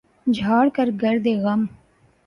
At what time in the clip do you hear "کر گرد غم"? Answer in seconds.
0.75-1.61